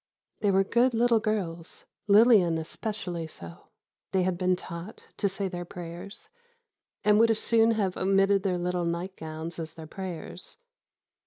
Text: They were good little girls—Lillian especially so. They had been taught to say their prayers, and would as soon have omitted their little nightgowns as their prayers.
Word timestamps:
They 0.39 0.49
were 0.49 0.63
good 0.63 0.95
little 0.95 1.19
girls—Lillian 1.19 2.57
especially 2.57 3.27
so. 3.27 3.67
They 4.13 4.23
had 4.23 4.35
been 4.35 4.55
taught 4.55 5.09
to 5.17 5.29
say 5.29 5.47
their 5.47 5.63
prayers, 5.63 6.31
and 7.03 7.19
would 7.19 7.29
as 7.29 7.37
soon 7.37 7.69
have 7.77 7.95
omitted 7.97 8.41
their 8.41 8.57
little 8.57 8.85
nightgowns 8.85 9.59
as 9.59 9.75
their 9.75 9.85
prayers. 9.85 10.57